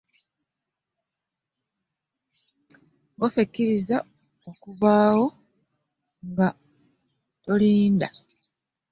[3.15, 3.97] Ewaffe kizira
[4.49, 5.27] okuvaawo
[6.29, 6.47] nga
[7.43, 8.07] tolidde!